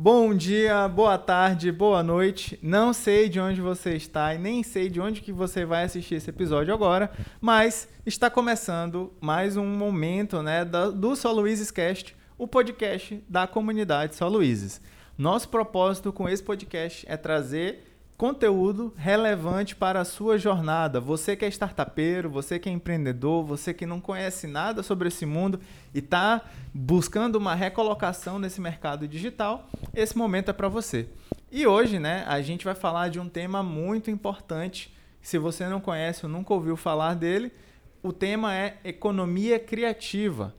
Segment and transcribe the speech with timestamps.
[0.00, 2.56] Bom dia, boa tarde, boa noite.
[2.62, 6.14] Não sei de onde você está e nem sei de onde que você vai assistir
[6.14, 12.46] esse episódio agora, mas está começando mais um momento, né, do Só Luizes Cast, o
[12.46, 14.80] podcast da comunidade Só Luizes.
[15.18, 17.87] Nosso propósito com esse podcast é trazer
[18.18, 21.00] conteúdo relevante para a sua jornada.
[21.00, 25.24] Você que é startupeiro, você que é empreendedor, você que não conhece nada sobre esse
[25.24, 25.60] mundo
[25.94, 26.42] e está
[26.74, 31.08] buscando uma recolocação nesse mercado digital, esse momento é para você.
[31.50, 34.92] E hoje, né, a gente vai falar de um tema muito importante.
[35.22, 37.52] Se você não conhece ou nunca ouviu falar dele,
[38.02, 40.52] o tema é economia criativa.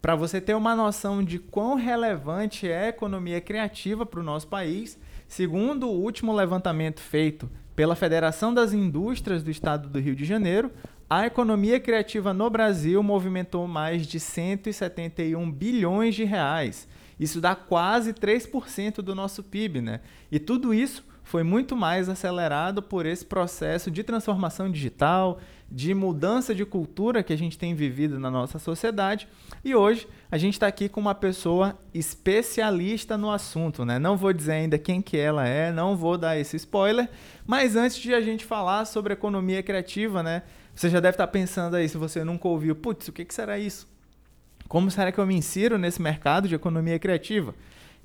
[0.00, 4.46] Para você ter uma noção de quão relevante é a economia criativa para o nosso
[4.46, 4.96] país,
[5.30, 10.72] Segundo o último levantamento feito pela Federação das Indústrias do Estado do Rio de Janeiro,
[11.08, 16.88] a economia criativa no Brasil movimentou mais de 171 bilhões de reais.
[17.18, 20.00] Isso dá quase 3% do nosso PIB, né?
[20.32, 25.38] E tudo isso foi muito mais acelerado por esse processo de transformação digital,
[25.70, 29.28] de mudança de cultura que a gente tem vivido na nossa sociedade.
[29.64, 33.98] E hoje a gente está aqui com uma pessoa especialista no assunto, né?
[33.98, 37.08] Não vou dizer ainda quem que ela é, não vou dar esse spoiler,
[37.46, 40.42] mas antes de a gente falar sobre economia criativa, né?
[40.74, 43.34] Você já deve estar tá pensando aí, se você nunca ouviu, putz, o que, que
[43.34, 43.88] será isso?
[44.66, 47.54] Como será que eu me insiro nesse mercado de economia criativa?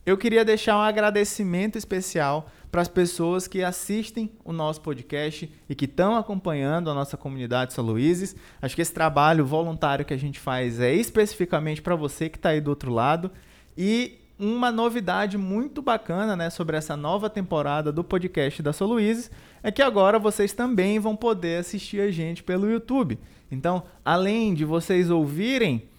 [0.06, 5.73] Eu queria deixar um agradecimento especial para as pessoas que assistem o nosso podcast e
[5.73, 8.36] que estão acompanhando a nossa comunidade São Luizes.
[8.61, 12.50] Acho que esse trabalho voluntário que a gente faz é especificamente para você que está
[12.50, 13.31] aí do outro lado.
[13.76, 19.31] E uma novidade muito bacana né, sobre essa nova temporada do podcast da São Luizes
[19.64, 23.17] é que agora vocês também vão poder assistir a gente pelo YouTube.
[23.50, 25.89] Então, além de vocês ouvirem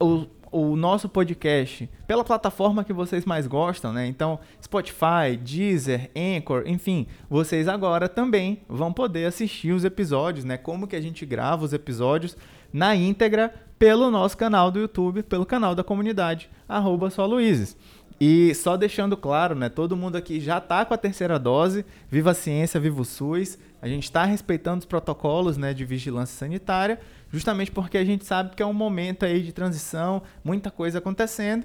[0.00, 4.06] o o nosso podcast pela plataforma que vocês mais gostam, né?
[4.06, 10.56] Então, Spotify, Deezer, Anchor, enfim, vocês agora também vão poder assistir os episódios, né?
[10.56, 12.36] Como que a gente grava os episódios
[12.72, 17.76] na íntegra pelo nosso canal do YouTube, pelo canal da comunidade, arroba Luizes.
[18.18, 19.68] E só deixando claro, né?
[19.68, 21.84] Todo mundo aqui já está com a terceira dose.
[22.10, 23.58] Viva a ciência, viva o SUS.
[23.80, 26.98] A gente está respeitando os protocolos né, de vigilância sanitária
[27.32, 31.64] justamente porque a gente sabe que é um momento aí de transição, muita coisa acontecendo.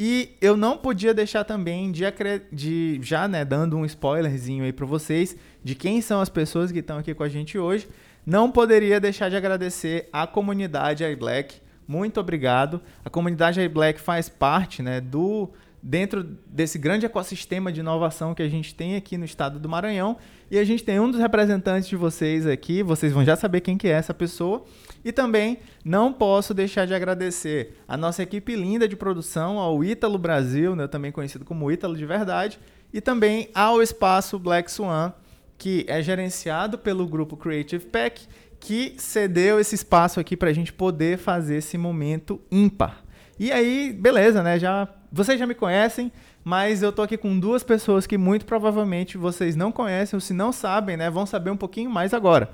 [0.00, 2.04] E eu não podia deixar também de,
[2.52, 6.78] de já, né, dando um spoilerzinho aí para vocês de quem são as pessoas que
[6.78, 7.88] estão aqui com a gente hoje.
[8.24, 11.56] Não poderia deixar de agradecer a comunidade iBlack.
[11.86, 12.80] Muito obrigado.
[13.04, 15.50] A comunidade iBlack faz parte, né, do
[15.88, 20.18] dentro desse grande ecossistema de inovação que a gente tem aqui no estado do Maranhão.
[20.50, 23.78] E a gente tem um dos representantes de vocês aqui, vocês vão já saber quem
[23.78, 24.66] que é essa pessoa.
[25.02, 30.18] E também não posso deixar de agradecer a nossa equipe linda de produção, ao Ítalo
[30.18, 32.60] Brasil, né, também conhecido como Ítalo de Verdade,
[32.92, 35.14] e também ao Espaço Black Swan,
[35.56, 38.26] que é gerenciado pelo grupo Creative Pack,
[38.60, 43.02] que cedeu esse espaço aqui para a gente poder fazer esse momento ímpar.
[43.38, 44.58] E aí, beleza, né?
[44.58, 46.12] Já vocês já me conhecem,
[46.44, 50.32] mas eu tô aqui com duas pessoas que muito provavelmente vocês não conhecem, ou se
[50.32, 52.50] não sabem, né, vão saber um pouquinho mais agora.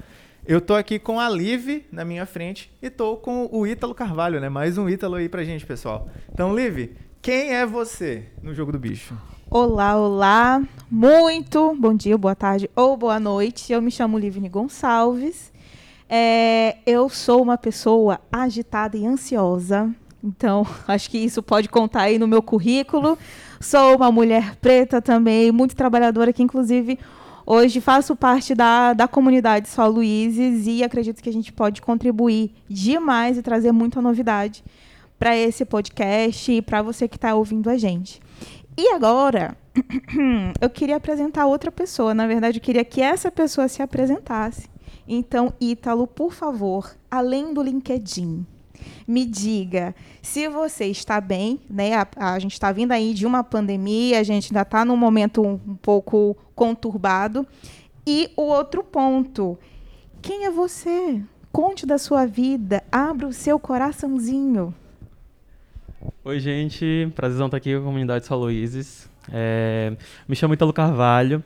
[0.47, 4.39] Eu tô aqui com a Liv na minha frente e tô com o Ítalo Carvalho,
[4.41, 4.51] né?
[4.51, 6.07] Mais um Ítalo aí pra gente, pessoal.
[6.31, 6.91] Então, Liv,
[7.23, 9.17] quem é você no jogo do bicho?
[9.49, 10.63] Olá, olá.
[10.91, 13.73] Muito bom dia, boa tarde ou boa noite.
[13.73, 15.51] Eu me chamo Livne Gonçalves.
[16.11, 19.95] É, eu sou uma pessoa agitada e ansiosa.
[20.25, 23.19] Então, acho que isso pode contar aí no meu currículo.
[23.61, 26.99] Sou uma mulher preta também, muito trabalhadora, que inclusive
[27.47, 32.55] hoje faço parte da, da comunidade Sol Luizes e acredito que a gente pode contribuir
[32.67, 34.65] demais e trazer muita novidade
[35.19, 38.21] para esse podcast e para você que está ouvindo a gente.
[38.77, 39.57] E agora,
[40.61, 42.15] eu queria apresentar outra pessoa.
[42.15, 44.69] Na verdade, eu queria que essa pessoa se apresentasse.
[45.07, 48.45] Então, Ítalo, por favor, além do LinkedIn,
[49.07, 51.95] me diga se você está bem, né?
[51.95, 55.43] A, a gente está vindo aí de uma pandemia, a gente ainda está num momento
[55.43, 57.47] um, um pouco conturbado.
[58.07, 59.59] E o outro ponto,
[60.21, 61.23] quem é você?
[61.51, 64.75] Conte da sua vida, abra o seu coraçãozinho.
[66.25, 67.11] Oi, gente.
[67.15, 69.09] Prazerzão estar aqui com a comunidade São Luizes.
[69.33, 69.97] É,
[70.29, 71.43] me chamo Italo Carvalho.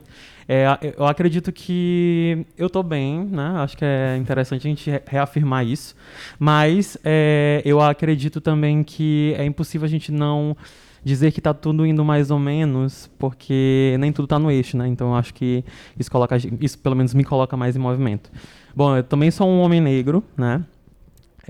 [0.51, 0.65] É,
[0.97, 3.51] eu acredito que eu estou bem, né?
[3.57, 5.95] Acho que é interessante a gente reafirmar isso.
[6.39, 10.57] Mas é, eu acredito também que é impossível a gente não
[11.03, 14.87] dizer que está tudo indo mais ou menos, porque nem tudo está no eixo, né?
[14.87, 15.63] Então acho que
[15.99, 18.31] isso coloca, isso pelo menos me coloca mais em movimento.
[18.75, 20.65] Bom, eu também sou um homem negro, né?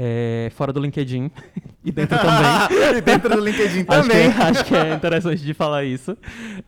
[0.02, 1.30] É, fora do LinkedIn
[1.84, 2.96] e dentro também.
[2.98, 4.32] e dentro do LinkedIn acho também.
[4.32, 6.18] Que, acho que é interessante de falar isso.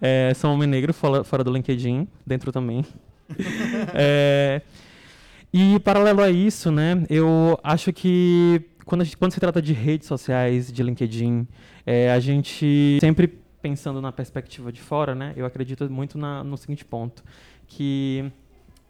[0.01, 2.85] É, sou homem negro fora, fora do LinkedIn, dentro também.
[3.95, 4.61] é,
[5.53, 10.07] e paralelo a isso, né, eu acho que quando, gente, quando se trata de redes
[10.07, 11.47] sociais, de LinkedIn,
[11.85, 16.57] é, a gente sempre pensando na perspectiva de fora, né, eu acredito muito na, no
[16.57, 17.23] seguinte ponto,
[17.65, 18.29] que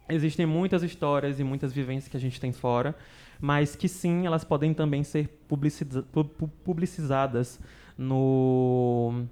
[0.08, 2.94] existem muitas histórias e muitas vivências que a gente tem fora,
[3.40, 6.04] mas que sim, elas podem também ser publiciza
[6.64, 7.60] publicizadas
[7.96, 9.24] no,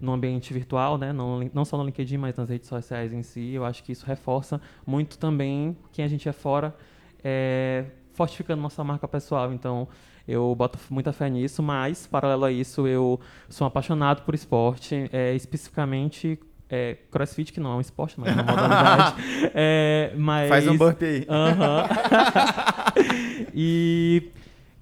[0.00, 1.12] no ambiente virtual, né?
[1.12, 3.52] não, não só no LinkedIn, mas nas redes sociais em si.
[3.52, 6.74] Eu acho que isso reforça muito também quem a gente é fora,
[7.22, 9.52] é, fortificando nossa marca pessoal.
[9.52, 9.88] Então,
[10.26, 13.18] eu boto muita fé nisso, mas, paralelo a isso, eu
[13.48, 16.38] sou apaixonado por esporte, é, especificamente
[16.70, 19.16] é, crossfit, que não é um esporte, mas é uma modalidade.
[19.54, 20.48] é, mas...
[20.48, 21.26] Faz um burp aí.
[23.54, 24.30] e...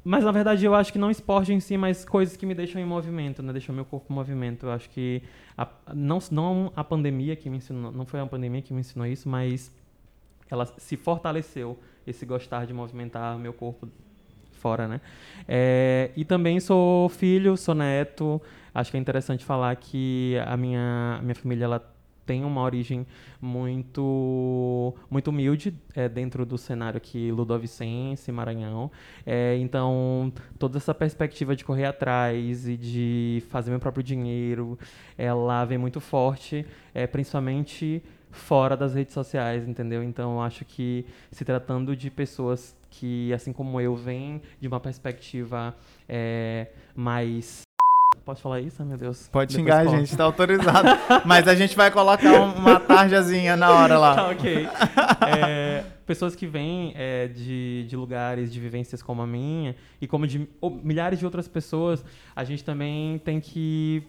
[0.04, 2.80] Mas, na verdade, eu acho que não esporte em si, mas coisas que me deixam
[2.80, 3.52] em movimento, né?
[3.52, 4.66] Deixam meu corpo em movimento.
[4.66, 5.20] Eu acho que...
[5.58, 7.90] A, não, não a pandemia que me ensinou...
[7.90, 9.72] Não foi a pandemia que me ensinou isso, mas
[10.48, 13.88] ela se fortaleceu, esse gostar de movimentar meu corpo
[14.56, 15.00] fora, né?
[15.46, 18.40] É, e também sou filho, sou neto.
[18.76, 21.96] Acho que é interessante falar que a minha, a minha família ela
[22.26, 23.06] tem uma origem
[23.40, 28.90] muito muito humilde é, dentro do cenário aqui ludovicense, Maranhão.
[29.24, 34.78] É, então, toda essa perspectiva de correr atrás e de fazer meu próprio dinheiro,
[35.16, 40.02] ela vem muito forte, é, principalmente fora das redes sociais, entendeu?
[40.02, 45.74] Então, acho que se tratando de pessoas que, assim como eu, vêm de uma perspectiva
[46.06, 47.65] é, mais
[48.26, 49.28] Pode falar isso, meu Deus?
[49.28, 50.88] Pode xingar, a gente, tá autorizado.
[51.24, 54.16] Mas a gente vai colocar uma tarjazinha na hora lá.
[54.16, 54.66] Tá, ok.
[55.28, 60.26] É, pessoas que vêm é, de, de lugares, de vivências como a minha, e como
[60.26, 60.48] de
[60.82, 64.02] milhares de outras pessoas, a gente também tem que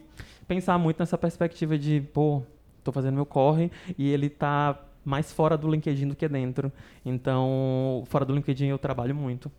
[0.48, 2.42] pensar muito nessa perspectiva de, pô,
[2.84, 6.72] tô fazendo meu corre, e ele tá mais fora do LinkedIn do que dentro.
[7.06, 9.52] Então, fora do LinkedIn eu trabalho muito.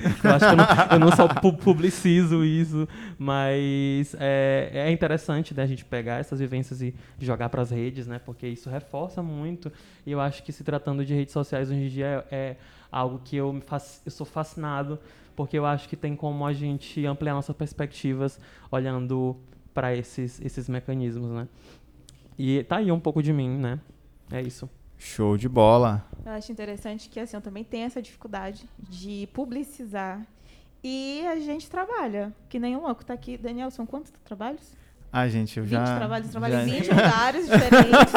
[0.24, 2.88] Eu acho que eu não, eu não só publicizo isso,
[3.18, 8.06] mas é, é interessante né, a gente pegar essas vivências e jogar para as redes,
[8.06, 8.18] né?
[8.18, 9.70] Porque isso reforça muito.
[10.06, 12.56] E eu acho que se tratando de redes sociais hoje em dia é, é
[12.90, 14.98] algo que eu, me faço, eu sou fascinado,
[15.36, 18.38] porque eu acho que tem como a gente ampliar nossas perspectivas
[18.70, 19.36] olhando
[19.74, 21.48] para esses, esses mecanismos, né?
[22.38, 23.78] E tá aí um pouco de mim, né?
[24.30, 24.68] É isso.
[25.02, 26.04] Show de bola.
[26.26, 30.20] Eu acho interessante que assim, eu também tenho essa dificuldade de publicizar.
[30.84, 33.38] E a gente trabalha, que nem um louco tá aqui.
[33.38, 34.76] Daniel, são quantos trabalhos?
[35.10, 35.96] Ah, gente, eu 20 já...
[35.96, 36.62] trabalhos, trabalho já...
[36.64, 38.12] em 20 lugares diferentes.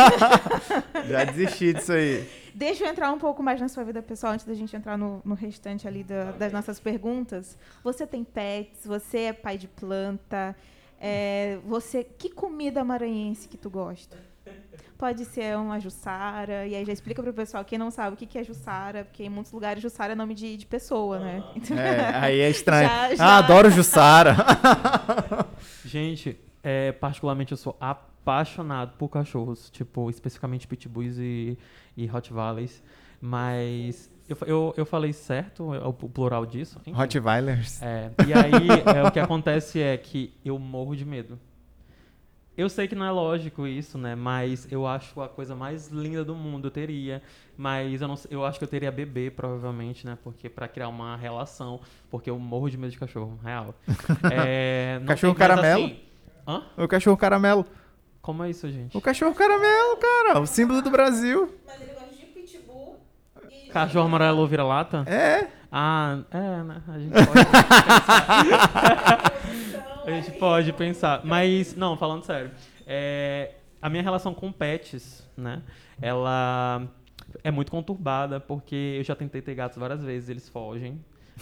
[1.10, 2.30] já desisti disso aí.
[2.54, 5.22] Deixa eu entrar um pouco mais na sua vida pessoal, antes da gente entrar no,
[5.24, 7.58] no restante ali da, das nossas perguntas.
[7.82, 10.54] Você tem pets, você é pai de planta,
[11.00, 12.04] é, você...
[12.04, 14.33] Que comida maranhense que tu gosta?
[15.04, 18.18] Pode ser uma Jussara, e aí já explica para o pessoal, quem não sabe o
[18.18, 21.44] que é Jussara, porque em muitos lugares Jussara é nome de, de pessoa, né?
[21.58, 22.88] Então, é, aí é estranho.
[22.88, 23.26] Já, já...
[23.26, 24.34] Ah, adoro Jussara.
[25.84, 31.58] Gente, é, particularmente eu sou apaixonado por cachorros, tipo, especificamente pitbulls e,
[31.98, 32.82] e Rottweilers,
[33.20, 36.80] mas eu, eu, eu falei certo o plural disso?
[36.80, 36.94] Enfim.
[36.94, 37.82] Rottweilers.
[37.82, 41.38] É, e aí é, o que acontece é que eu morro de medo.
[42.56, 44.14] Eu sei que não é lógico isso, né?
[44.14, 46.68] Mas eu acho a coisa mais linda do mundo.
[46.68, 47.22] Eu teria.
[47.58, 50.16] Mas eu, não, eu acho que eu teria bebê, provavelmente, né?
[50.24, 51.80] Porque para criar uma relação.
[52.12, 53.74] Porque eu morro de medo de cachorro, real.
[54.32, 55.86] É, cachorro tem, caramelo?
[55.86, 56.00] Assim,
[56.48, 56.64] hã?
[56.78, 57.66] O cachorro caramelo.
[58.22, 58.96] Como é isso, gente?
[58.96, 60.40] O cachorro caramelo, cara.
[60.40, 61.54] O símbolo do Brasil.
[61.66, 63.00] Mas ele gosta de pitbull.
[63.50, 63.70] E...
[63.70, 65.04] Cachorro amarelo vira-lata?
[65.08, 65.48] É.
[65.72, 66.84] Ah, é, né?
[66.88, 67.24] A gente pode.
[70.06, 71.22] a gente pode pensar.
[71.24, 72.52] Mas, não, falando sério.
[72.86, 75.62] É, a minha relação com pets, né?
[76.02, 76.88] Ela
[77.44, 81.00] é muito conturbada, porque eu já tentei ter gatos várias vezes, eles fogem,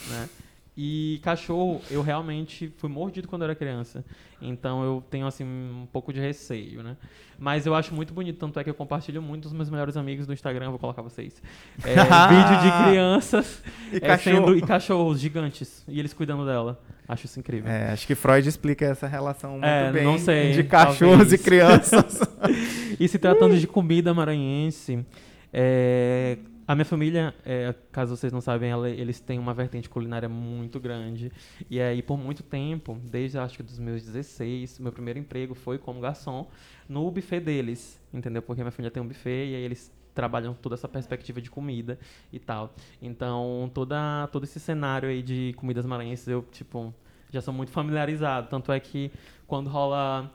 [0.10, 0.30] né?
[0.76, 4.06] E cachorro, eu realmente fui mordido quando eu era criança.
[4.42, 6.96] Então eu tenho assim um pouco de receio, né?
[7.38, 10.28] Mas eu acho muito bonito, tanto é que eu compartilho muito dos meus melhores amigos
[10.28, 11.42] no Instagram, vou colocar vocês.
[11.84, 14.36] É, vídeo de crianças e, é, cachorro.
[14.36, 15.84] sendo, e cachorros gigantes.
[15.88, 16.80] E eles cuidando dela.
[17.08, 17.70] Acho isso incrível.
[17.70, 21.34] É, acho que Freud explica essa relação muito é, bem não sei, de cachorros talvez.
[21.34, 22.20] e crianças.
[23.00, 25.06] e se tratando de comida maranhense,
[25.52, 26.38] é,
[26.72, 30.80] a minha família, é, caso vocês não sabem, ela, eles têm uma vertente culinária muito
[30.80, 31.30] grande.
[31.70, 35.78] E aí, por muito tempo, desde acho que dos meus 16, meu primeiro emprego foi
[35.78, 36.50] como garçom
[36.88, 38.42] no buffet deles, entendeu?
[38.42, 42.00] Porque minha família tem um buffet e aí eles trabalham toda essa perspectiva de comida
[42.32, 42.74] e tal.
[43.02, 46.94] Então, toda, todo esse cenário aí de comidas maranhenses, eu, tipo,
[47.30, 48.48] já sou muito familiarizado.
[48.48, 49.12] Tanto é que
[49.46, 50.32] quando rola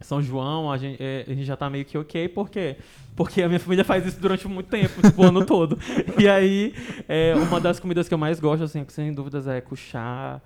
[0.00, 2.76] São João, a gente, é, a gente já tá meio que ok, por quê?
[3.16, 5.76] Porque a minha família faz isso durante muito tempo, tipo, o ano todo.
[6.18, 6.72] E aí,
[7.08, 10.40] é, uma das comidas que eu mais gosto, assim, sem dúvidas, é cuchá.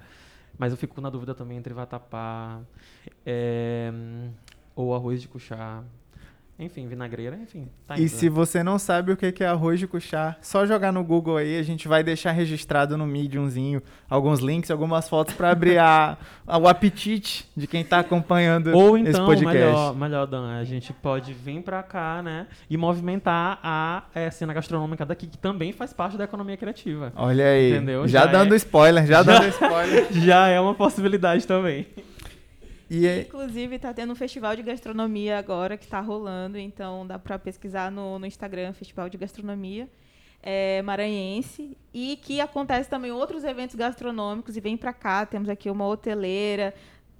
[0.59, 2.61] Mas eu fico na dúvida também entre vatapá
[3.27, 3.93] é,
[4.75, 5.83] ou arroz de cuchá.
[6.65, 7.69] Enfim, vinagreira, enfim.
[7.87, 8.31] Tá E se né?
[8.31, 11.63] você não sabe o que é arroz de cuchá, só jogar no Google aí, a
[11.63, 16.17] gente vai deixar registrado no Mediumzinho alguns links, algumas fotos para abrir a,
[16.61, 19.55] o apetite de quem tá acompanhando Ou esse então, podcast.
[19.59, 24.53] melhor, melhor, Dan, a gente pode vir pra cá, né, e movimentar a eh, cena
[24.53, 27.13] gastronômica daqui, que também faz parte da economia criativa.
[27.17, 28.07] Olha aí, Entendeu?
[28.09, 30.13] já, Já dando é- spoiler, já, Já- dando spoiler.
[30.13, 31.87] Já é uma possibilidade também.
[32.95, 37.19] E é- Inclusive, tá tendo um festival de gastronomia agora que tá rolando, então dá
[37.19, 39.89] para pesquisar no, no Instagram, Festival de Gastronomia
[40.43, 45.71] é, Maranhense, e que acontece também outros eventos gastronômicos, e vem para cá, temos aqui
[45.71, 46.75] uma hoteleira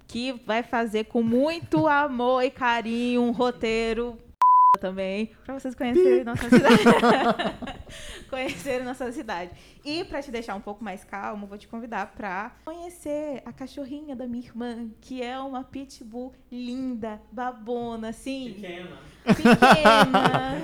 [0.07, 4.15] que vai fazer com muito amor e carinho um roteiro
[4.79, 6.83] também, para vocês conhecerem nossa cidade.
[8.29, 9.51] conhecerem nossa cidade.
[9.83, 14.15] E para te deixar um pouco mais calmo, vou te convidar para conhecer a cachorrinha
[14.15, 18.97] da minha irmã, que é uma pitbull linda, babona, assim, Pequena.
[19.23, 20.55] pequena.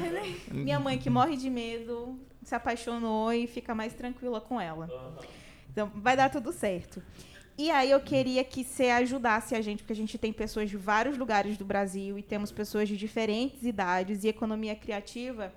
[0.51, 4.87] minha mãe que morre de medo, se apaixonou e fica mais tranquila com ela.
[5.71, 7.01] Então, vai dar tudo certo.
[7.57, 10.77] E aí eu queria que você ajudasse a gente, porque a gente tem pessoas de
[10.77, 15.53] vários lugares do Brasil e temos pessoas de diferentes idades e economia criativa,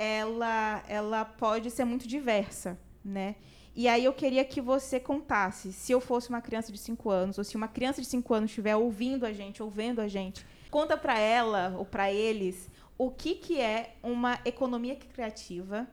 [0.00, 3.34] ela ela pode ser muito diversa, né?
[3.76, 7.36] E aí eu queria que você contasse, se eu fosse uma criança de 5 anos
[7.36, 10.44] ou se uma criança de 5 anos estiver ouvindo a gente, ou vendo a gente,
[10.70, 15.86] conta para ela ou para eles o que que é uma economia criativa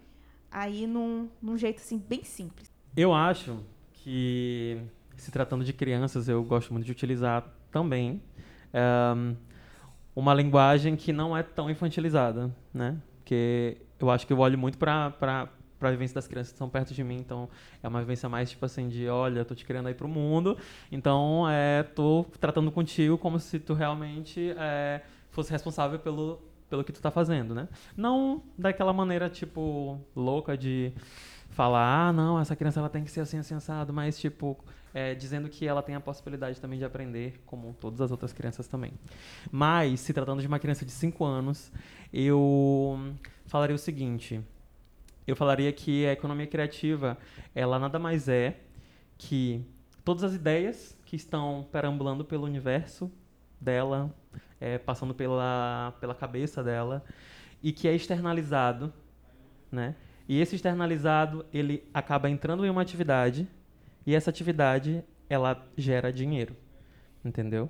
[0.50, 2.72] aí num, num jeito assim bem simples.
[2.96, 3.60] Eu acho
[3.92, 4.82] que,
[5.18, 8.22] se tratando de crianças, eu gosto muito de utilizar também
[8.74, 9.36] ehm,
[10.16, 12.98] uma linguagem que não é tão infantilizada, né?
[13.18, 15.12] Porque eu acho que eu olho muito para
[15.80, 17.48] para a vivência das crianças que estão perto de mim, então
[17.84, 20.58] é uma vivência mais tipo assim de, olha, tô te criando aí pro mundo,
[20.92, 26.92] então é, tô tratando contigo como se tu realmente é, fosse responsável pelo pelo que
[26.92, 27.68] tu tá fazendo, né?
[27.96, 30.92] Não daquela maneira tipo louca de
[31.58, 34.58] falar, ah, não, essa criança ela tem que ser assim, assim, assado, mas, tipo,
[34.94, 38.68] é, dizendo que ela tem a possibilidade também de aprender, como todas as outras crianças
[38.68, 38.94] também.
[39.52, 41.72] Mas, se tratando de uma criança de 5 anos,
[42.12, 42.98] eu
[43.46, 44.42] falaria o seguinte,
[45.26, 47.18] eu falaria que a economia criativa,
[47.54, 48.60] ela nada mais é
[49.18, 49.66] que
[50.06, 53.12] todas as ideias que estão perambulando pelo universo
[53.60, 54.14] dela,
[54.60, 57.04] é, passando pela, pela cabeça dela,
[57.62, 58.94] e que é externalizado,
[59.72, 59.96] né?
[60.30, 63.48] E esse externalizado, ele acaba entrando em uma atividade
[64.08, 66.56] e essa atividade, ela gera dinheiro.
[67.24, 67.70] Entendeu?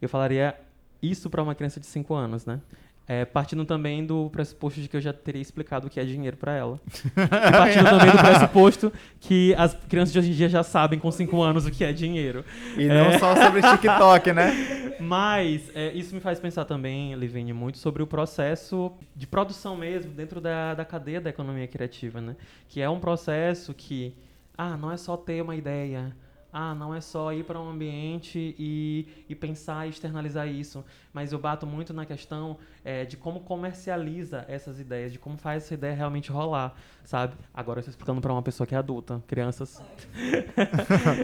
[0.00, 0.54] Eu falaria
[1.02, 2.60] isso para uma criança de 5 anos, né?
[3.06, 6.38] É, partindo também do pressuposto de que eu já teria explicado o que é dinheiro
[6.38, 6.80] para ela.
[7.14, 11.10] E partindo também do pressuposto que as crianças de hoje em dia já sabem com
[11.10, 12.42] 5 anos o que é dinheiro.
[12.78, 13.18] E não É.
[13.18, 14.52] só sobre TikTok, né?
[14.98, 20.10] Mas é, isso me faz pensar também, Livine, muito sobre o processo de produção mesmo
[20.12, 22.34] dentro da, da cadeia da economia criativa, né?
[22.70, 24.14] Que é um processo que,
[24.56, 26.14] ah, não é só ter uma ideia,
[26.56, 31.32] ah, não é só ir para um ambiente e, e pensar e externalizar isso, mas
[31.32, 35.74] eu bato muito na questão é, de como comercializa essas ideias, de como faz essa
[35.74, 36.72] ideia realmente rolar,
[37.04, 37.34] sabe?
[37.52, 39.82] Agora eu estou explicando para uma pessoa que é adulta, crianças.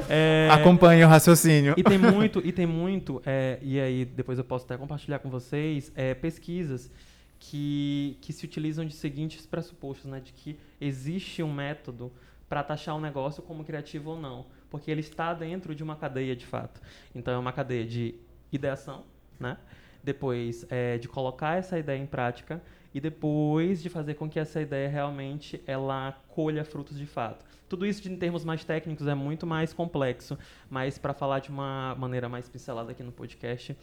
[0.09, 1.75] É, Acompanhe o raciocínio.
[1.77, 5.31] e tem muito, e tem muito, é, e aí depois eu posso até compartilhar com
[5.31, 6.91] vocês, é, pesquisas
[7.39, 10.21] que, que se utilizam de seguintes pressupostos, né?
[10.21, 12.11] De que existe um método
[12.51, 14.45] para taxar um negócio como criativo ou não.
[14.69, 16.83] Porque ele está dentro de uma cadeia de fato.
[17.15, 18.17] Então é uma cadeia de
[18.53, 19.05] ideação,
[19.39, 19.57] né?
[20.03, 22.61] Depois é, de colocar essa ideia em prática
[22.93, 27.45] e depois de fazer com que essa ideia realmente ela colha frutos de fato.
[27.69, 30.37] Tudo isso em termos mais técnicos é muito mais complexo,
[30.69, 33.77] mas para falar de uma maneira mais pincelada aqui no podcast,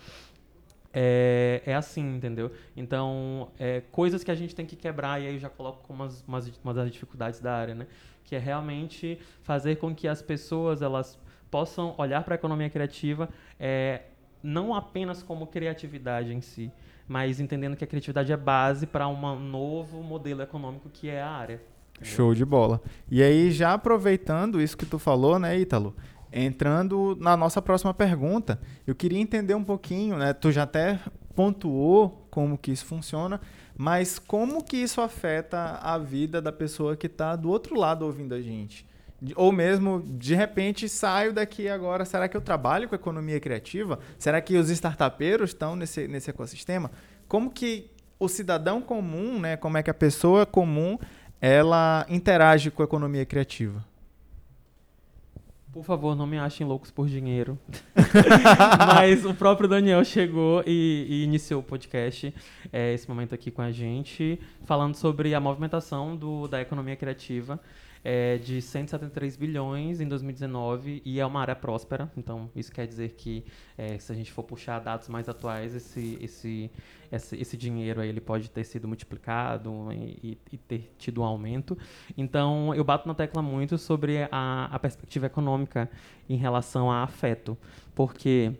[0.99, 2.51] é, é assim, entendeu?
[2.75, 6.01] Então, é, coisas que a gente tem que quebrar, e aí eu já coloco como
[6.01, 7.85] umas, umas, uma das dificuldades da área, né?
[8.23, 11.19] Que é realmente fazer com que as pessoas elas
[11.51, 14.05] possam olhar para a economia criativa é,
[14.41, 16.71] não apenas como criatividade em si,
[17.07, 21.29] mas entendendo que a criatividade é base para um novo modelo econômico que é a
[21.29, 21.61] área.
[22.01, 22.81] Show de bola.
[23.09, 25.95] E aí, já aproveitando isso que tu falou, né, Ítalo?
[26.31, 30.33] Entrando na nossa próxima pergunta, eu queria entender um pouquinho, né?
[30.33, 30.99] Tu já até
[31.35, 33.39] pontuou como que isso funciona,
[33.77, 38.33] Mas como que isso afeta a vida da pessoa que está do outro lado ouvindo
[38.33, 38.87] a gente?
[39.35, 42.03] Ou mesmo, de repente, saio daqui agora.
[42.03, 43.99] Será que eu trabalho com economia criativa?
[44.17, 46.89] Será que os startupeiros estão nesse, nesse ecossistema?
[47.27, 50.97] Como que o cidadão comum, né, como é que a pessoa comum,
[51.39, 53.85] ela interage com a economia criativa?
[55.77, 57.55] Por favor, não me achem loucos por dinheiro.
[58.95, 62.33] Mas o próprio Daniel chegou e, e iniciou o podcast,
[62.73, 67.59] é, esse momento aqui com a gente, falando sobre a movimentação do, da economia criativa
[68.09, 72.09] é de 173 bilhões em 2019 e é uma área próspera.
[72.15, 73.43] Então, isso quer dizer que,
[73.77, 76.71] é, se a gente for puxar dados mais atuais, esse, esse,
[77.11, 81.77] esse, esse dinheiro aí, ele pode ter sido multiplicado e, e, ter tido um aumento.
[82.17, 85.91] Então, eu bato na tecla muito sobre a, a perspectiva econômica
[86.29, 87.57] em relação a afeto,
[87.93, 88.53] porque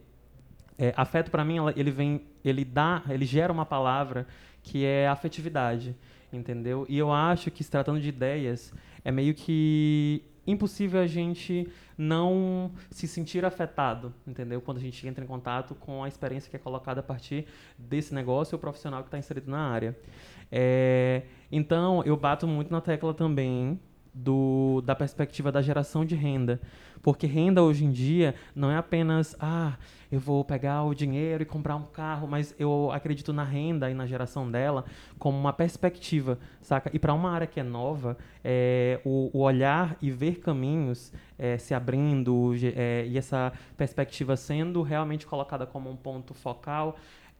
[0.78, 4.28] é, afeto para mim ele vem, ele dá, ele gera uma palavra
[4.62, 5.96] que é afetividade,
[6.34, 6.86] entendeu?
[6.90, 8.74] E eu acho que se tratando de ideias
[9.08, 11.66] é meio que impossível a gente
[11.98, 14.60] não se sentir afetado, entendeu?
[14.60, 17.46] Quando a gente entra em contato com a experiência que é colocada a partir
[17.78, 19.98] desse negócio ou profissional que está inserido na área.
[20.52, 23.80] É, então, eu bato muito na tecla também
[24.14, 26.60] do, da perspectiva da geração de renda.
[27.02, 29.74] Porque renda hoje em dia não é apenas, ah,
[30.12, 33.94] eu vou pegar o dinheiro e comprar um carro, mas eu acredito na renda e
[33.94, 34.86] na geração dela
[35.20, 36.90] como uma perspectiva, saca?
[36.94, 41.58] E para uma área que é nova, é, o, o, olhar e ver caminhos é,
[41.58, 46.98] se abrindo é, e essa perspectiva sendo realmente colocada como um ponto focal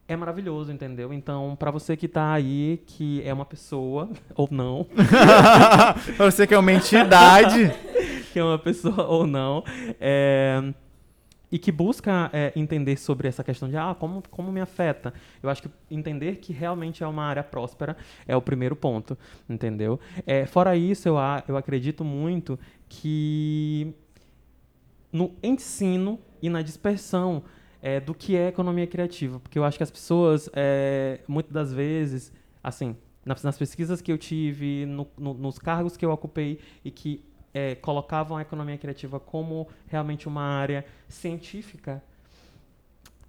[0.08, 1.12] é maravilhoso, entendeu?
[1.12, 4.88] Então, para você que tá aí, que é uma pessoa, ou não.
[6.16, 7.72] pra você que é uma entidade.
[8.38, 9.64] que é uma pessoa ou não.
[10.00, 10.72] É,
[11.52, 15.12] e que busca é, entender sobre essa questão de ah, como, como me afeta.
[15.42, 19.18] Eu acho que entender que realmente é uma área próspera é o primeiro ponto,
[19.50, 20.00] entendeu?
[20.26, 21.16] É, fora isso, eu,
[21.48, 23.92] eu acredito muito que
[25.12, 27.44] no ensino e na dispersão
[27.82, 30.50] é, do que é economia criativa, porque eu acho que as pessoas,
[31.28, 32.32] muitas das vezes,
[32.62, 36.92] assim, nas, nas pesquisas que eu tive, no, no, nos cargos que eu ocupei e
[36.92, 37.24] que
[37.58, 42.04] é, colocavam a economia criativa como realmente uma área científica,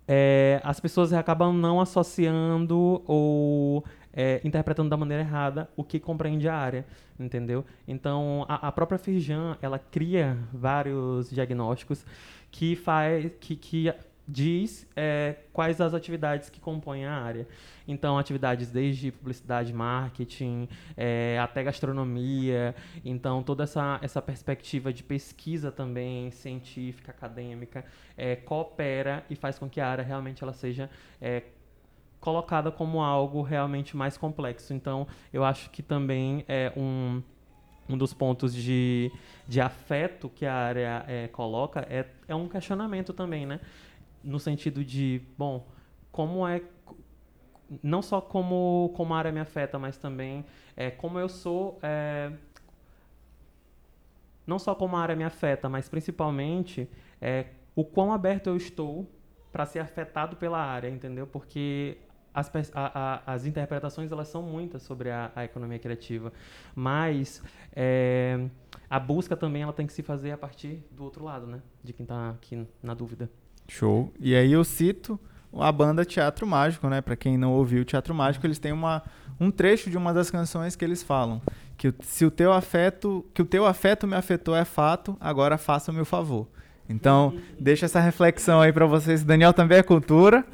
[0.06, 6.46] é, as pessoas acabam não associando ou é, interpretando da maneira errada o que compreende
[6.46, 6.84] a área,
[7.18, 7.64] entendeu?
[7.86, 12.04] Então, a, a própria Firjan, ela cria vários diagnósticos
[12.50, 13.94] que faz que, que
[14.28, 17.48] diz é, quais as atividades que compõem a área.
[17.86, 22.74] Então, atividades desde publicidade, marketing, é, até gastronomia.
[23.02, 27.84] Então, toda essa, essa perspectiva de pesquisa também, científica, acadêmica,
[28.16, 31.44] é, coopera e faz com que a área realmente ela seja é,
[32.20, 34.74] colocada como algo realmente mais complexo.
[34.74, 37.22] Então, eu acho que também é um
[37.88, 39.10] um dos pontos de,
[39.46, 43.60] de afeto que a área é, coloca é, é um questionamento também, né?
[44.22, 45.66] No sentido de, bom,
[46.10, 46.62] como é
[47.82, 52.32] não só como como a área me afeta, mas também é, como eu sou é,
[54.46, 56.88] não só como a área me afeta, mas principalmente
[57.20, 59.06] é, o quão aberto eu estou
[59.52, 61.26] para ser afetado pela área, entendeu?
[61.26, 61.98] Porque
[62.32, 66.32] as, a, a, as interpretações elas são muitas sobre a, a economia criativa,
[66.74, 67.42] mas
[67.74, 68.48] é,
[68.88, 71.60] a busca também ela tem que se fazer a partir do outro lado, né?
[71.82, 73.30] De quem está aqui na dúvida.
[73.68, 74.12] Show.
[74.18, 75.18] E aí eu cito
[75.58, 77.00] a banda Teatro Mágico, né?
[77.00, 79.02] Para quem não ouviu Teatro Mágico, eles têm uma,
[79.38, 81.40] um trecho de uma das canções que eles falam
[81.78, 85.92] que se o teu afeto, que o teu afeto me afetou é fato, agora faça
[85.92, 86.48] o meu favor.
[86.88, 89.22] Então, deixa essa reflexão aí para vocês.
[89.22, 90.44] Daniel também é cultura,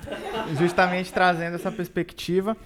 [0.58, 2.56] justamente trazendo essa perspectiva.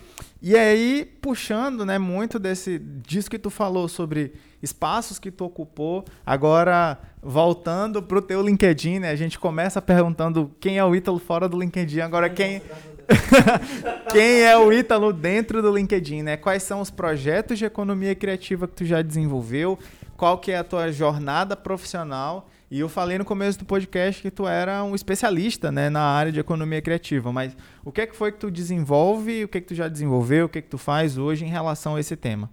[0.41, 6.05] E aí, puxando, né, muito desse disso que tu falou sobre espaços que tu ocupou,
[6.25, 9.11] agora voltando pro teu LinkedIn, né?
[9.11, 12.63] A gente começa perguntando quem é o Ítalo fora do LinkedIn, agora quem
[14.13, 16.37] quem é o Ítalo dentro do LinkedIn, né?
[16.37, 19.79] Quais são os projetos de economia criativa que tu já desenvolveu?
[20.17, 22.49] Qual que é a tua jornada profissional?
[22.71, 26.31] E eu falei no começo do podcast que tu era um especialista né, na área
[26.31, 29.61] de economia criativa, mas o que é que foi que tu desenvolve, o que é
[29.63, 32.15] que tu já desenvolveu, o que é que tu faz hoje em relação a esse
[32.15, 32.51] tema?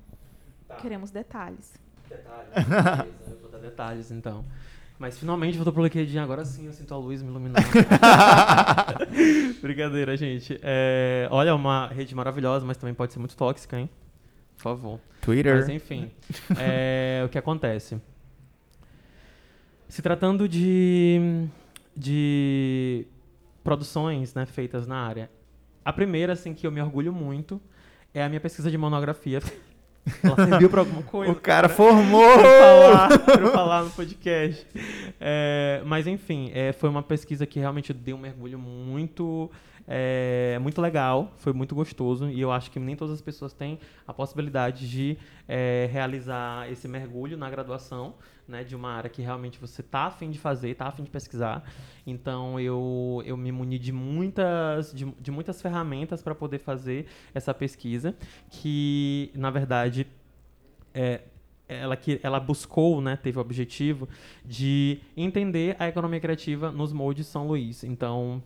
[0.69, 0.75] Tá.
[0.75, 1.73] Queremos detalhes.
[2.08, 4.45] Detalhes, eu vou dar detalhes então.
[4.97, 7.67] Mas finalmente voltou pro LinkedIn, agora sim eu sinto a luz me iluminando.
[9.62, 10.58] Brincadeira, gente.
[10.63, 13.89] É, olha, uma rede maravilhosa, mas também pode ser muito tóxica, hein?
[14.56, 14.99] Por favor.
[15.21, 15.56] Twitter.
[15.56, 16.10] Mas enfim,
[16.58, 17.99] é, o que acontece?
[19.88, 21.48] Se tratando de,
[21.95, 23.06] de
[23.63, 25.30] produções né, feitas na área,
[25.84, 27.62] a primeira assim, que eu me orgulho muito
[28.13, 29.39] é a minha pesquisa de monografia.
[30.24, 31.32] Ela serviu para alguma coisa.
[31.32, 32.38] O cara formou!
[32.38, 34.67] pra falar, pra eu falar no podcast.
[35.19, 39.50] É, mas enfim, é, foi uma pesquisa que realmente deu um mergulho muito,
[39.88, 43.80] é, muito legal, foi muito gostoso e eu acho que nem todas as pessoas têm
[44.08, 45.17] a possibilidade de
[45.48, 48.15] é, realizar esse mergulho na graduação,
[48.48, 51.63] né, de uma área que realmente você tá afim de fazer, tá afim de pesquisar.
[52.06, 57.54] Então eu, eu me muni de muitas, de, de muitas ferramentas para poder fazer essa
[57.54, 58.15] pesquisa,
[58.50, 60.08] que na verdade
[60.93, 61.21] é,
[61.67, 64.08] ela, que, ela buscou, né, teve o objetivo
[64.43, 67.84] de entender a economia criativa nos moldes São Luís.
[67.84, 68.41] Então,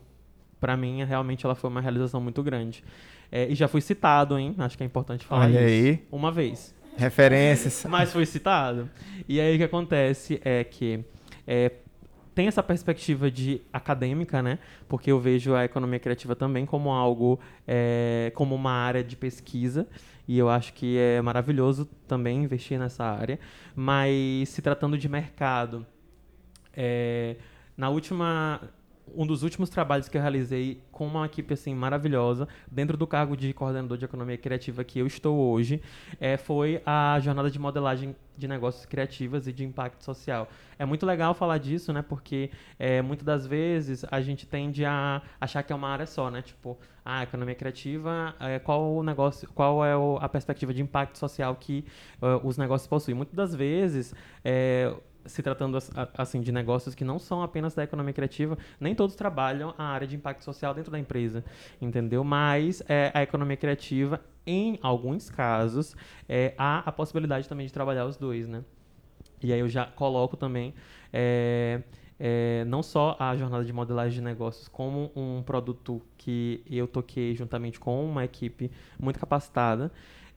[0.59, 2.83] para mim, realmente ela foi uma realização muito grande.
[3.31, 4.55] É, e já fui citado, hein?
[4.57, 5.87] Acho que é importante falar Olha isso.
[5.87, 6.07] aí.
[6.11, 6.75] Uma vez.
[6.97, 7.85] Referências.
[7.89, 8.89] Mas foi citado.
[9.27, 11.03] E aí o que acontece é que
[11.47, 11.71] é,
[12.33, 14.59] tem essa perspectiva de acadêmica, né?
[14.87, 19.87] Porque eu vejo a economia criativa também como algo, é, como uma área de pesquisa.
[20.27, 23.39] E eu acho que é maravilhoso também investir nessa área.
[23.75, 25.85] Mas se tratando de mercado,
[26.73, 27.35] é,
[27.75, 28.61] na última
[29.15, 33.35] um dos últimos trabalhos que eu realizei com uma equipe assim maravilhosa dentro do cargo
[33.35, 35.81] de coordenador de economia criativa que eu estou hoje
[36.19, 40.47] é, foi a jornada de modelagem de negócios criativas e de impacto social.
[40.77, 45.21] É muito legal falar disso né porque é, muitas das vezes a gente tende a
[45.39, 49.49] achar que é uma área só né tipo a economia criativa é, qual o negócio
[49.53, 51.85] qual é o, a perspectiva de impacto social que
[52.21, 53.15] uh, os negócios possuem.
[53.15, 54.93] Muitas das vezes é,
[55.25, 55.77] se tratando
[56.17, 60.07] assim de negócios que não são apenas da economia criativa, nem todos trabalham a área
[60.07, 61.43] de impacto social dentro da empresa,
[61.81, 62.23] entendeu?
[62.23, 65.95] Mas é, a economia criativa, em alguns casos,
[66.27, 68.63] é, há a possibilidade também de trabalhar os dois, né?
[69.41, 70.73] E aí eu já coloco também
[71.13, 71.81] é,
[72.19, 77.35] é, não só a jornada de modelagem de negócios como um produto que eu toquei
[77.35, 79.91] juntamente com uma equipe muito capacitada,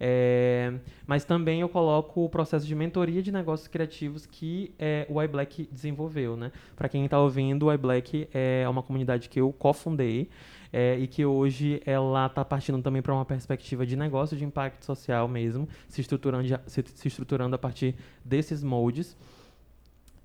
[0.04, 0.72] é,
[1.06, 5.68] mas também eu coloco o processo de mentoria de negócios criativos que é, o iBlack
[5.70, 6.36] desenvolveu.
[6.36, 6.50] Né?
[6.74, 10.28] Para quem está ouvindo, o iBlack é uma comunidade que eu cofundei
[10.72, 14.84] é, e que hoje ela está partindo também para uma perspectiva de negócio de impacto
[14.84, 19.16] social mesmo, se estruturando, se, se estruturando a partir desses moldes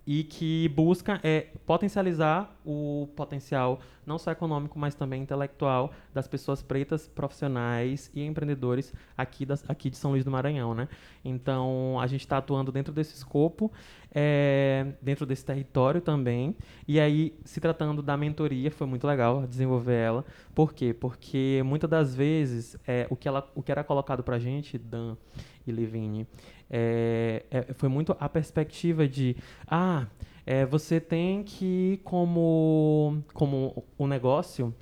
[0.08, 6.64] e que busca é, potencializar o potencial não só econômico, mas também intelectual das pessoas
[6.64, 10.74] pretas, profissionais e empreendedores aqui, das, aqui de São Luís do Maranhão.
[10.74, 10.88] Né?
[11.26, 13.70] Então, a gente está atuando dentro desse escopo,
[14.16, 16.56] é, dentro desse território também.
[16.88, 20.26] E aí, se tratando da mentoria, foi muito legal desenvolver ela.
[20.56, 20.94] Por quê?
[20.94, 24.78] Porque muitas das vezes é, o, que ela, o que era colocado para a gente,
[24.78, 25.18] Dan
[25.66, 26.26] e Levine,
[26.70, 29.36] é, é, foi muito a perspectiva de
[29.68, 30.06] ah
[30.46, 34.74] é, você tem que como como um negócio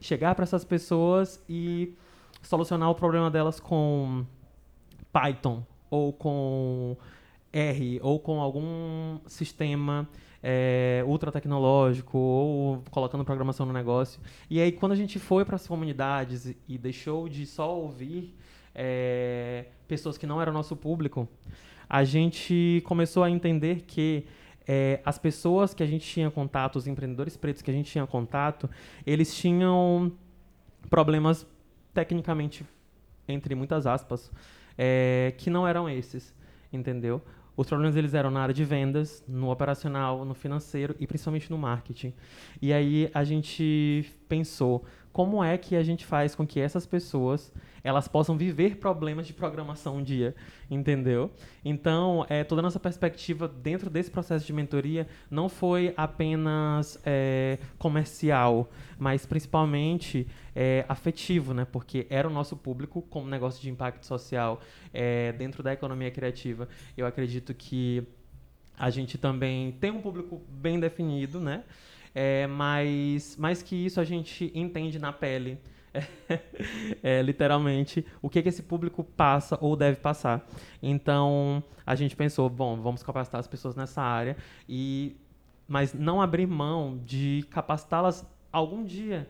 [0.00, 1.94] chegar para essas pessoas e
[2.42, 4.24] solucionar o problema delas com
[5.12, 6.96] Python ou com
[7.52, 10.08] R ou com algum sistema
[10.46, 14.20] é, ultra tecnológico ou colocando programação no negócio.
[14.50, 18.36] E aí, quando a gente foi para as comunidades e, deixou de só ouvir
[18.74, 21.28] é, pessoas que não eram nosso público,
[21.88, 24.26] a gente começou a entender que
[24.66, 28.06] é, as pessoas que a gente tinha contato, os empreendedores pretos que a gente tinha
[28.06, 28.68] contato,
[29.06, 30.12] eles tinham
[30.88, 31.46] problemas
[31.92, 32.64] tecnicamente,
[33.28, 34.30] entre muitas aspas,
[34.76, 36.34] é, que não eram esses,
[36.72, 37.22] entendeu?
[37.56, 41.56] Os problemas eles eram na área de vendas, no operacional, no financeiro e principalmente no
[41.56, 42.12] marketing.
[42.60, 44.84] E aí a gente pensou
[45.14, 47.52] como é que a gente faz com que essas pessoas
[47.84, 50.34] elas possam viver problemas de programação um dia,
[50.68, 51.30] entendeu?
[51.64, 57.58] Então, é, toda a nossa perspectiva dentro desse processo de mentoria não foi apenas é,
[57.78, 61.64] comercial, mas principalmente é, afetivo, né?
[61.64, 64.60] Porque era o nosso público como negócio de impacto social
[64.92, 66.68] é, dentro da economia criativa.
[66.96, 68.02] Eu acredito que
[68.76, 71.62] a gente também tem um público bem definido, né?
[72.14, 75.58] É, mas mais que isso a gente entende na pele
[77.02, 80.46] é, literalmente o que, que esse público passa ou deve passar.
[80.82, 84.36] Então a gente pensou, bom, vamos capacitar as pessoas nessa área
[84.68, 85.16] e
[85.66, 89.28] mas não abrir mão de capacitá-las algum dia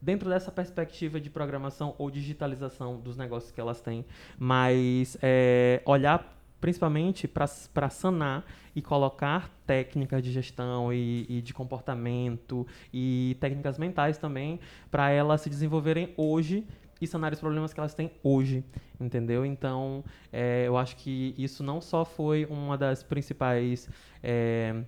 [0.00, 4.04] dentro dessa perspectiva de programação ou digitalização dos negócios que elas têm,
[4.38, 8.44] mas é, olhar principalmente para sanar
[8.74, 15.40] e colocar técnicas de gestão e, e de comportamento e técnicas mentais também para elas
[15.40, 16.66] se desenvolverem hoje
[17.00, 18.62] e sanar os problemas que elas têm hoje,
[19.00, 19.46] entendeu?
[19.46, 23.88] Então, é, eu acho que isso não só foi uma das principais
[24.22, 24.82] é,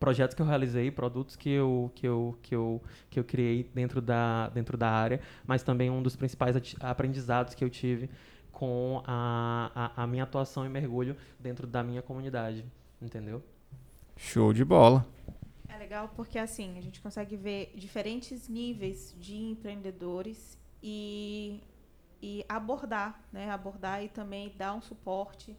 [0.00, 4.00] projetos que eu realizei, produtos que eu, que eu, que eu, que eu criei dentro
[4.00, 8.10] da, dentro da área, mas também um dos principais aprendizados que eu tive
[8.58, 12.64] com a, a, a minha atuação e mergulho dentro da minha comunidade,
[13.00, 13.40] entendeu?
[14.16, 15.06] Show de bola.
[15.68, 21.60] É legal porque assim a gente consegue ver diferentes níveis de empreendedores e,
[22.20, 23.48] e abordar, né?
[23.48, 25.56] Abordar e também dar um suporte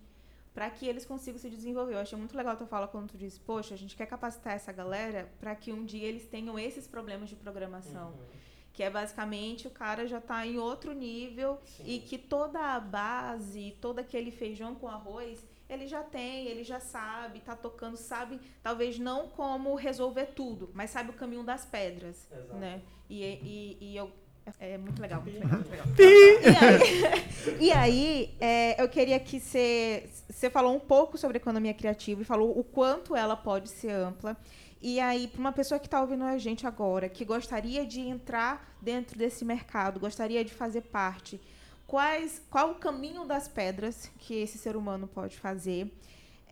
[0.54, 1.94] para que eles consigam se desenvolver.
[1.94, 4.56] Eu achei muito legal a tua fala quando tu disse, poxa, a gente quer capacitar
[4.56, 8.10] essa galera para que um dia eles tenham esses problemas de programação.
[8.10, 8.26] Uhum.
[8.74, 11.84] Que é basicamente o cara já está em outro nível Sim.
[11.86, 16.80] e que toda a base, todo aquele feijão com arroz, ele já tem, ele já
[16.80, 22.28] sabe, está tocando, sabe, talvez não como resolver tudo, mas sabe o caminho das pedras,
[22.32, 22.56] Exato.
[22.56, 22.82] né?
[23.10, 24.12] E, e, e eu
[24.60, 25.86] é muito legal, muito legal, muito legal.
[26.00, 30.10] e aí, e aí é, eu queria que você.
[30.30, 34.36] Você falou um pouco sobre economia criativa e falou o quanto ela pode ser ampla.
[34.82, 38.78] E aí, para uma pessoa que está ouvindo a gente agora, que gostaria de entrar
[38.82, 41.40] dentro desse mercado, gostaria de fazer parte,
[41.86, 45.92] quais, qual o caminho das pedras que esse ser humano pode fazer?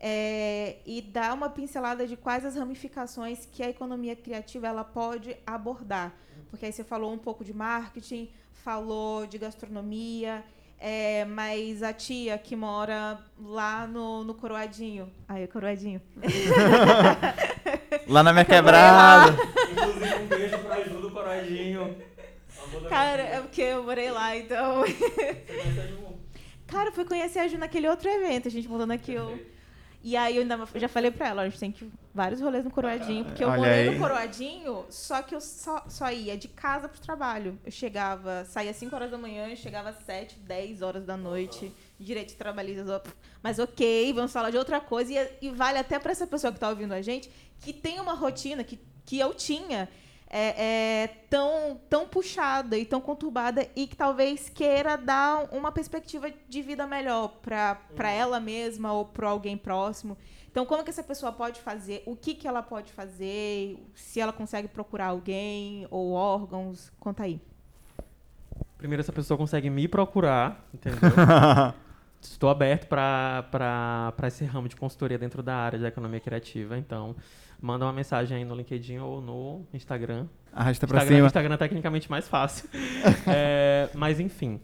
[0.00, 5.34] É, e dar uma pincelada de quais as ramificações que a economia criativa ela pode
[5.46, 6.12] abordar.
[6.50, 10.44] Porque aí você falou um pouco de marketing, falou de gastronomia,
[10.78, 15.10] é, mas a tia que mora lá no, no Coroadinho.
[15.26, 16.00] Aí, Coroadinho.
[18.08, 19.36] lá na minha quebrada.
[19.70, 21.96] Inclusive, um beijo pra Ju do Coroadinho.
[22.88, 24.84] Cara, é porque eu morei lá, então.
[26.66, 29.38] Cara, eu fui conhecer a Ju naquele outro evento, a gente mudando aqui o.
[30.02, 32.70] E aí eu ainda já falei pra ela, a gente tem que vários rolês no
[32.70, 33.90] Coroadinho, porque eu Olha morei aí.
[33.90, 37.58] no Coroadinho, só que eu só, só ia de casa pro trabalho.
[37.64, 42.28] Eu chegava, saía 5 horas da manhã, chegava às 7, 10 horas da noite, direito
[42.28, 43.02] de trabalhista.
[43.42, 45.12] Mas ok, vamos falar de outra coisa.
[45.12, 47.30] E, e vale até para essa pessoa que tá ouvindo a gente,
[47.60, 49.88] que tem uma rotina que, que eu tinha,
[50.30, 56.30] é, é, tão, tão puxada e tão conturbada e que talvez queira dar uma perspectiva
[56.48, 58.06] de vida melhor para uhum.
[58.06, 60.16] ela mesma ou para alguém próximo.
[60.50, 62.02] Então, como que essa pessoa pode fazer?
[62.04, 63.78] O que, que ela pode fazer?
[63.94, 66.90] Se ela consegue procurar alguém ou órgãos?
[66.98, 67.40] Conta aí.
[68.76, 71.00] Primeiro, essa pessoa consegue me procurar, entendeu?
[72.20, 77.14] Estou aberto para esse ramo de consultoria dentro da área de economia criativa, então
[77.60, 80.26] manda uma mensagem aí no LinkedIn ou no Instagram.
[80.52, 81.26] Arrasta Instagram, cima.
[81.26, 82.68] Instagram é tecnicamente mais fácil.
[83.26, 84.60] é, mas enfim,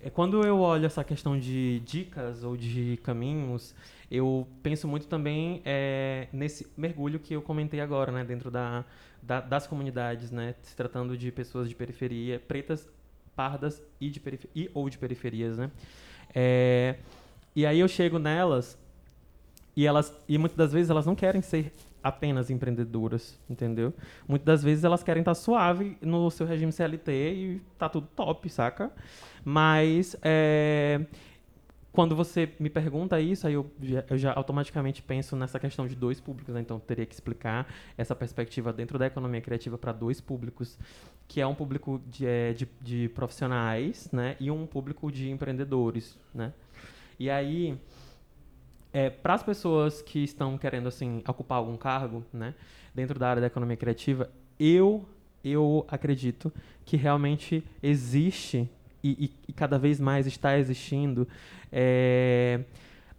[0.00, 3.74] é, quando eu olho essa questão de dicas ou de caminhos,
[4.10, 8.84] eu penso muito também é, nesse mergulho que eu comentei agora, né, dentro da,
[9.22, 12.88] da, das comunidades, né, se tratando de pessoas de periferia, pretas,
[13.34, 14.20] pardas e, de
[14.54, 15.70] e ou de periferias, né.
[16.34, 16.96] É,
[17.54, 18.78] e aí eu chego nelas
[19.76, 23.94] e elas e muitas das vezes elas não querem ser apenas empreendedoras, entendeu?
[24.26, 28.48] Muitas das vezes elas querem estar suave no seu regime CLT e tá tudo top,
[28.48, 28.90] saca?
[29.44, 31.00] Mas é,
[31.92, 35.94] quando você me pergunta isso, aí eu já, eu já, automaticamente penso nessa questão de
[35.94, 36.60] dois públicos, né?
[36.60, 37.66] então teria que explicar
[37.98, 40.78] essa perspectiva dentro da economia criativa para dois públicos,
[41.28, 46.18] que é um público de, é, de, de profissionais, né, e um público de empreendedores,
[46.34, 46.52] né.
[47.18, 47.78] E aí
[48.90, 52.54] é, para as pessoas que estão querendo assim ocupar algum cargo, né,
[52.94, 55.06] dentro da área da economia criativa, eu
[55.44, 56.52] eu acredito
[56.84, 58.70] que realmente existe
[59.02, 61.26] e, e, e cada vez mais está existindo
[61.70, 62.60] é,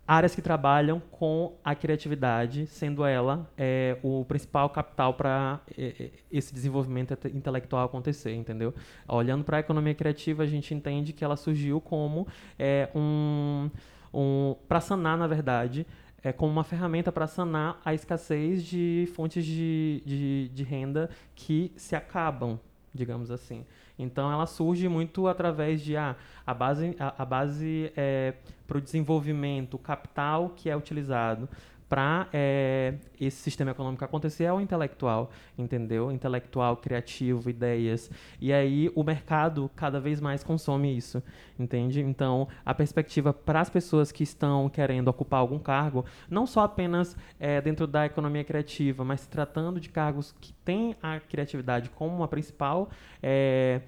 [0.08, 6.12] áreas que trabalham com a criatividade, sendo ela é, o principal capital para é, é,
[6.32, 8.74] esse desenvolvimento intelectual acontecer, entendeu?
[9.08, 13.69] Olhando para a economia criativa, a gente entende que ela surgiu como é, um
[14.13, 15.88] um, para sanar, na verdade,
[16.24, 21.74] é como uma ferramenta para sanar a escassez de fontes de, de, de, renda que
[21.76, 22.60] se acabam,
[22.93, 23.65] digamos assim.
[23.97, 28.34] Então, ela surge muito através de ah, a base, a, a base é,
[28.67, 31.47] para o desenvolvimento, o capital que é utilizado
[31.93, 36.12] para é, esse sistema econômico acontecer é o intelectual, entendeu?
[36.12, 38.10] Intelectual, criativo, ideias.
[38.41, 41.21] E aí o mercado cada vez mais consome isso,
[41.60, 42.01] entende?
[42.01, 47.15] Então, a perspectiva para as pessoas que estão querendo ocupar algum cargo, não só apenas
[47.39, 52.27] é, dentro da economia criativa, mas tratando de cargos que têm a criatividade como uma
[52.27, 52.89] principal
[53.21, 53.82] é,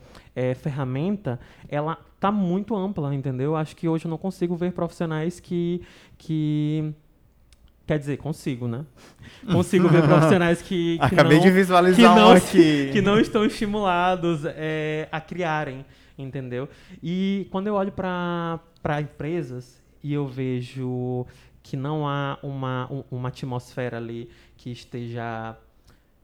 [0.62, 3.56] ferramenta, ela está muito ampla, entendeu?
[3.56, 5.82] Acho que hoje eu não consigo ver profissionais que,
[6.20, 6.94] que
[7.86, 8.84] Quer dizer, consigo, né?
[9.52, 12.90] Consigo ver profissionais que, que Acabei não, de visualizar que não, um aqui.
[12.94, 15.86] que não estão estimulados é, a criarem,
[16.18, 16.68] entendeu?
[17.02, 18.60] E quando eu olho para
[19.02, 21.28] empresas e eu vejo
[21.62, 25.56] que não há uma, um, uma atmosfera ali que esteja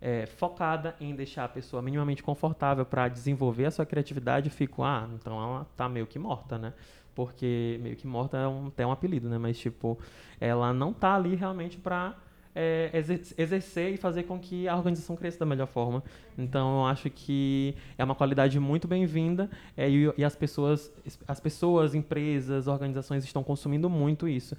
[0.02, 4.84] é, focada em deixar a pessoa minimamente confortável para desenvolver a sua criatividade, eu fico,
[4.84, 6.74] ah, então ela tá meio que morta, né?
[7.16, 9.38] Porque meio que morta é um, até um apelido, né?
[9.38, 9.98] Mas, tipo,
[10.40, 12.16] ela não tá ali realmente para
[12.56, 12.92] é,
[13.38, 16.04] exercer e fazer com que a organização cresça da melhor forma.
[16.38, 20.92] Então, eu acho que é uma qualidade muito bem-vinda é, e, e, as pessoas,
[21.28, 24.56] as pessoas, empresas, organizações estão consumindo muito isso.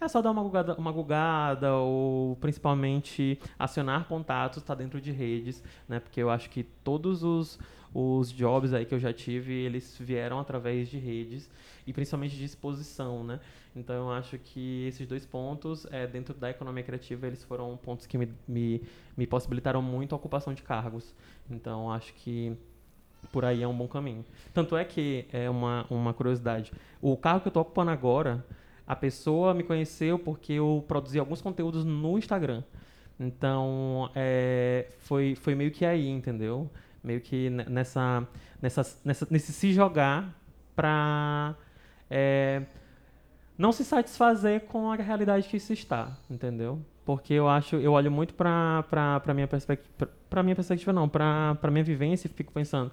[0.00, 5.62] É só dar uma gugada, uma gugada ou principalmente acionar contatos, está dentro de redes,
[5.86, 6.00] né?
[6.00, 7.58] Porque eu acho que todos os,
[7.92, 11.50] os jobs aí que eu já tive, eles vieram através de redes
[11.86, 13.40] e principalmente de exposição, né?
[13.74, 18.06] Então eu acho que esses dois pontos, é, dentro da economia criativa, eles foram pontos
[18.06, 18.82] que me, me,
[19.16, 21.14] me possibilitaram muito a ocupação de cargos.
[21.50, 22.56] Então acho que
[23.32, 24.24] por aí é um bom caminho.
[24.52, 28.44] Tanto é que, é uma, uma curiosidade, o cargo que eu estou ocupando agora,
[28.86, 32.62] a pessoa me conheceu porque eu produzi alguns conteúdos no Instagram.
[33.18, 36.70] Então, é, foi, foi meio que aí, entendeu?
[37.02, 38.26] Meio que nessa,
[38.60, 40.34] nessa, nessa nesse se jogar
[40.76, 41.54] para
[42.10, 42.62] é,
[43.56, 46.80] não se satisfazer com a realidade que se está, entendeu?
[47.04, 51.54] Porque eu acho, eu olho muito para para minha perspectiva, para minha perspectiva não, para
[51.60, 52.90] para minha vivência e fico pensando,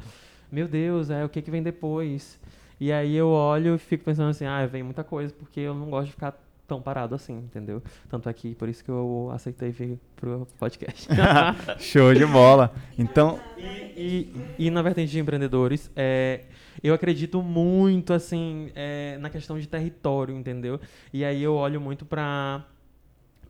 [0.52, 2.40] meu Deus, é o que que vem depois?
[2.80, 5.90] E aí eu olho e fico pensando assim, ah, vem muita coisa, porque eu não
[5.90, 6.34] gosto de ficar
[6.68, 7.82] tão parado assim, entendeu?
[8.10, 11.08] Tanto aqui, por isso que eu aceitei vir pro podcast.
[11.80, 12.74] Show de bola.
[12.98, 13.40] Então.
[13.58, 16.44] E, e, e, na vertente de empreendedores, é,
[16.84, 20.80] eu acredito muito assim é, na questão de território, entendeu?
[21.14, 22.66] E aí eu olho muito para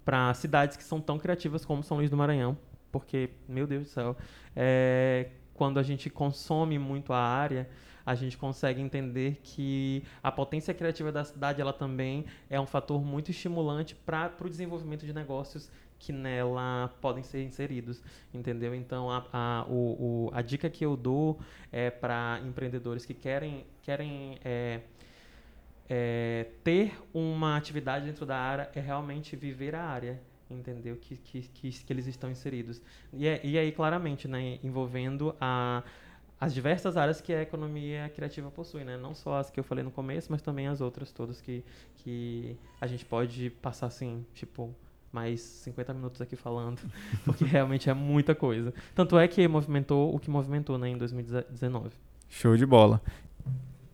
[0.06, 2.58] para cidades que são tão criativas como São Luís do Maranhão,
[2.94, 4.16] porque meu Deus do céu,
[4.56, 7.68] é, quando a gente consome muito a área
[8.08, 13.04] a gente consegue entender que a potência criativa da cidade ela também é um fator
[13.04, 18.02] muito estimulante para o desenvolvimento de negócios que nela podem ser inseridos,
[18.34, 18.74] entendeu?
[18.74, 21.38] Então, a, a, o, o, a dica que eu dou
[21.70, 24.80] é para empreendedores que querem, querem é,
[25.90, 30.96] é, ter uma atividade dentro da área é realmente viver a área, entendeu?
[30.96, 32.82] Que, que, que, que eles estão inseridos.
[33.12, 35.84] E, é, e aí, claramente, né, envolvendo a
[36.40, 38.96] as diversas áreas que a economia criativa possui, né?
[38.98, 41.64] Não só as que eu falei no começo, mas também as outras todas que,
[41.98, 44.74] que a gente pode passar, assim, tipo,
[45.12, 46.80] mais 50 minutos aqui falando,
[47.26, 48.74] porque realmente é muita coisa.
[48.94, 51.90] Tanto é que movimentou o que movimentou, né, em 2019.
[52.30, 53.02] Show de bola.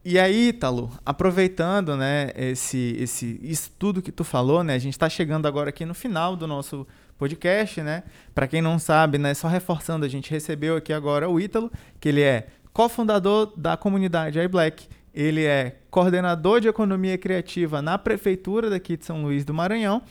[0.04, 4.92] E aí, Ítalo, aproveitando, né, esse, esse, isso tudo que tu falou, né, a gente
[4.92, 6.86] está chegando agora aqui no final do nosso
[7.18, 8.04] podcast, né?
[8.34, 12.10] Para quem não sabe, né, só reforçando, a gente recebeu aqui agora o Ítalo, que
[12.10, 18.98] ele é cofundador da comunidade iBlack, ele é coordenador de economia criativa na prefeitura daqui
[18.98, 20.02] de São Luís do Maranhão.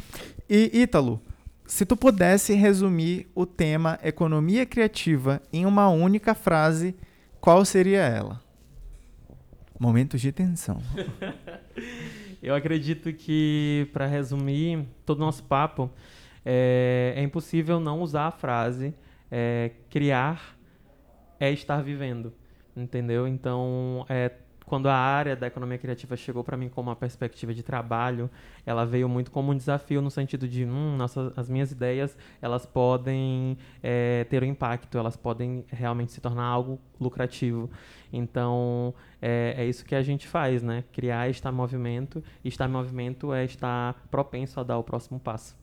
[0.49, 1.21] E Ítalo,
[1.67, 6.95] se tu pudesse resumir o tema economia criativa em uma única frase,
[7.41, 8.41] qual seria ela?
[9.79, 10.81] Momentos de tensão.
[12.43, 15.91] Eu acredito que, para resumir todo o nosso papo,
[16.45, 18.95] é, é impossível não usar a frase
[19.31, 20.59] é, criar
[21.41, 22.33] é estar vivendo,
[22.77, 23.27] entendeu?
[23.27, 24.31] Então, é,
[24.67, 28.31] quando a área da economia criativa chegou para mim como uma perspectiva de trabalho,
[28.65, 32.65] ela veio muito como um desafio no sentido de, hum, nossa, as minhas ideias elas
[32.65, 37.71] podem é, ter um impacto, elas podem realmente se tornar algo lucrativo.
[38.13, 40.85] Então é, é, isso que a gente faz, né?
[40.93, 45.19] Criar estar em movimento, e estar em movimento é estar propenso a dar o próximo
[45.19, 45.62] passo.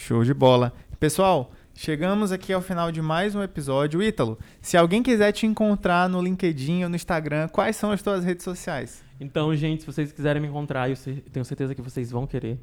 [0.00, 0.72] Show de bola.
[1.00, 4.00] Pessoal, chegamos aqui ao final de mais um episódio.
[4.00, 8.24] Ítalo, se alguém quiser te encontrar no LinkedIn ou no Instagram, quais são as tuas
[8.24, 9.04] redes sociais?
[9.20, 10.96] Então, gente, se vocês quiserem me encontrar, eu
[11.32, 12.60] tenho certeza que vocês vão querer.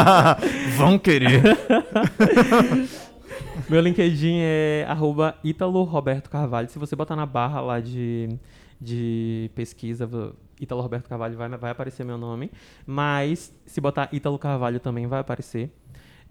[0.78, 1.42] vão querer.
[3.68, 6.70] Meu LinkedIn é arroba Ítalo Roberto Carvalho.
[6.70, 8.38] Se você botar na barra lá de,
[8.80, 10.08] de pesquisa,
[10.58, 12.50] Ítalo Roberto Carvalho vai, vai aparecer meu nome.
[12.86, 15.70] Mas se botar Ítalo Carvalho também vai aparecer.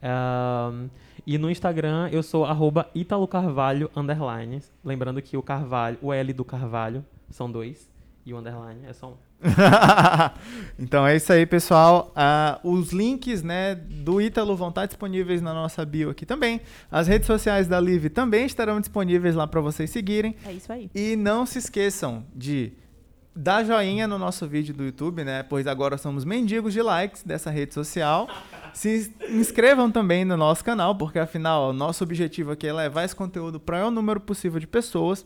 [0.04, 0.89] Um,
[1.26, 4.62] e no Instagram eu sou arroba Italo Carvalho underline.
[4.84, 7.89] Lembrando que o Carvalho, o L do Carvalho são dois
[8.26, 9.16] e o underline é só um.
[10.80, 12.14] então é isso aí, pessoal.
[12.16, 16.62] Uh, os links né, do Ítalo vão estar disponíveis na nossa bio aqui também.
[16.89, 20.36] As redes sociais da Live também estarão disponíveis lá para vocês seguirem.
[20.45, 20.89] É isso aí.
[20.95, 22.72] E não se esqueçam de
[23.36, 25.43] dar joinha no nosso vídeo do YouTube, né?
[25.43, 28.28] Pois agora somos mendigos de likes dessa rede social.
[28.74, 33.15] Se inscrevam também no nosso canal, porque afinal, o nosso objetivo aqui é levar esse
[33.15, 35.24] conteúdo para o maior número possível de pessoas.